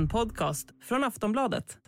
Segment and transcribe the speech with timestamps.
[0.00, 1.78] En podcast från Aftonbladet.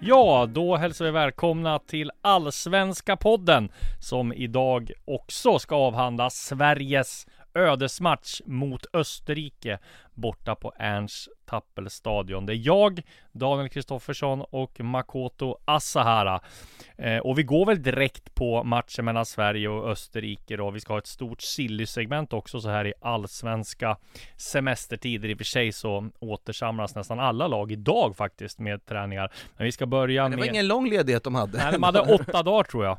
[0.00, 8.40] Ja, då hälsar vi välkomna till Allsvenska podden som idag också ska avhandla Sveriges ödesmatch
[8.44, 9.78] mot Österrike
[10.14, 12.46] borta på Ernst Tappelstadion.
[12.46, 13.02] Det är jag,
[13.32, 16.40] Daniel Kristoffersson och Makoto Asahara.
[16.98, 20.70] Eh, och vi går väl direkt på matchen mellan Sverige och Österrike då.
[20.70, 23.96] Vi ska ha ett stort silly-segment också så här i allsvenska
[24.36, 25.28] semestertider.
[25.28, 29.32] I och för sig så återsamlas nästan alla lag idag faktiskt med träningar.
[29.56, 30.38] Men vi ska börja med...
[30.38, 31.58] Det var ingen lång ledighet de hade.
[31.58, 32.98] Nej, de hade åtta dagar tror jag.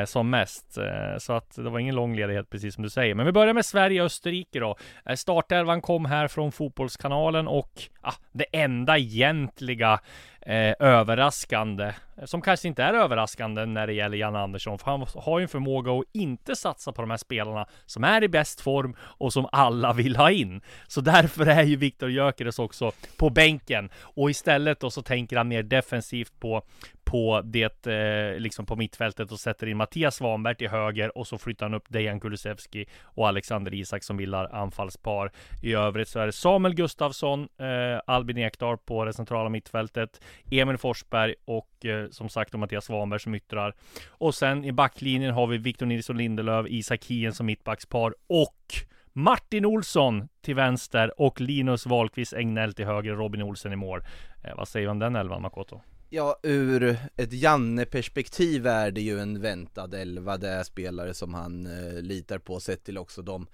[0.00, 0.78] Eh, som mest.
[0.78, 3.14] Eh, så att det var ingen lång ledighet precis som du säger.
[3.14, 4.76] Men vi börjar med Sverige och Österrike då.
[5.06, 10.00] Eh, startelvan kom här från Fotbollskanalen och ah, det enda egentliga
[10.40, 11.84] eh, överraskande,
[12.16, 15.42] eh, som kanske inte är överraskande när det gäller Jan Andersson, för han har ju
[15.42, 19.32] en förmåga att inte satsa på de här spelarna som är i bäst form och
[19.32, 20.60] som alla vill ha in.
[20.88, 25.48] Så därför är ju Viktor Gyökeres också på bänken och istället då så tänker han
[25.48, 26.62] mer defensivt på
[27.10, 31.38] på det, eh, liksom på mittfältet och sätter in Mattias Svanberg till höger och så
[31.38, 35.32] flyttar han upp Dejan Kulusevski och Alexander Isak som bildar anfallspar.
[35.62, 40.78] I övrigt så är det Samuel Gustafsson, eh, Albin Ekdal på det centrala mittfältet, Emil
[40.78, 43.74] Forsberg och eh, som sagt Mattias Svanberg som yttrar.
[44.08, 48.74] Och sen i backlinjen har vi Victor Nilsson Lindelöf, Isak Hien som mittbackspar och
[49.12, 54.00] Martin Olsson till vänster och Linus Wahlqvist Egnell till höger, Robin Olsen i mål.
[54.44, 55.80] Eh, vad säger du om den elvan Makoto?
[56.12, 61.66] Ja, ur ett Janne-perspektiv är det ju en väntad elva, det är spelare som han
[61.66, 63.46] eh, litar på sett till också de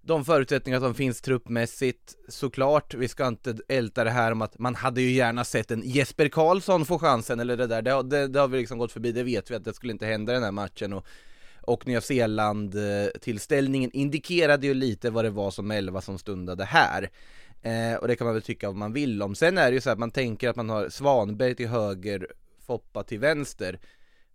[0.00, 2.16] de förutsättningar som finns truppmässigt.
[2.28, 5.82] Såklart, vi ska inte älta det här om att man hade ju gärna sett en
[5.84, 9.12] Jesper Karlsson få chansen eller det där, det, det, det har vi liksom gått förbi,
[9.12, 11.06] det vet vi att det skulle inte hända i den här matchen och,
[11.68, 12.76] och Nya Zeeland
[13.20, 17.10] tillställningen indikerade ju lite vad det var som elva som stundade här
[17.62, 19.34] Eh, och det kan man väl tycka vad man vill om.
[19.34, 22.26] Sen är det ju så att man tänker att man har Svanberg till höger,
[22.66, 23.78] Foppa till vänster.